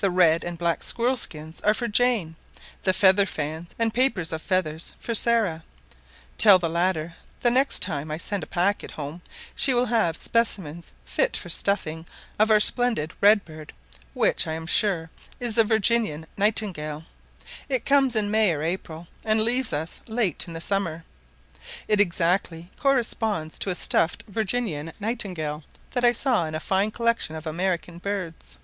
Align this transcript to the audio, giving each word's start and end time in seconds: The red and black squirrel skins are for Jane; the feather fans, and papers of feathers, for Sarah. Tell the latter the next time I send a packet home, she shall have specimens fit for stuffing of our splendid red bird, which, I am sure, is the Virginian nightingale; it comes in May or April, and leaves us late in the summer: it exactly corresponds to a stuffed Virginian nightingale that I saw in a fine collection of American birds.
The 0.00 0.10
red 0.10 0.42
and 0.42 0.58
black 0.58 0.82
squirrel 0.82 1.16
skins 1.16 1.60
are 1.60 1.74
for 1.74 1.86
Jane; 1.86 2.34
the 2.82 2.92
feather 2.92 3.24
fans, 3.24 3.72
and 3.78 3.94
papers 3.94 4.32
of 4.32 4.42
feathers, 4.42 4.94
for 4.98 5.14
Sarah. 5.14 5.62
Tell 6.36 6.58
the 6.58 6.68
latter 6.68 7.14
the 7.38 7.52
next 7.52 7.80
time 7.80 8.10
I 8.10 8.16
send 8.18 8.42
a 8.42 8.48
packet 8.48 8.90
home, 8.90 9.22
she 9.54 9.70
shall 9.70 9.86
have 9.86 10.16
specimens 10.16 10.90
fit 11.04 11.36
for 11.36 11.48
stuffing 11.50 12.04
of 12.36 12.50
our 12.50 12.58
splendid 12.58 13.12
red 13.20 13.44
bird, 13.44 13.72
which, 14.12 14.48
I 14.48 14.54
am 14.54 14.66
sure, 14.66 15.08
is 15.38 15.54
the 15.54 15.62
Virginian 15.62 16.26
nightingale; 16.36 17.04
it 17.68 17.86
comes 17.86 18.16
in 18.16 18.32
May 18.32 18.52
or 18.52 18.64
April, 18.64 19.06
and 19.24 19.40
leaves 19.40 19.72
us 19.72 20.00
late 20.08 20.48
in 20.48 20.54
the 20.54 20.60
summer: 20.60 21.04
it 21.86 22.00
exactly 22.00 22.72
corresponds 22.76 23.60
to 23.60 23.70
a 23.70 23.76
stuffed 23.76 24.24
Virginian 24.26 24.90
nightingale 24.98 25.62
that 25.92 26.04
I 26.04 26.10
saw 26.10 26.44
in 26.44 26.56
a 26.56 26.58
fine 26.58 26.90
collection 26.90 27.36
of 27.36 27.46
American 27.46 27.98
birds. 27.98 28.56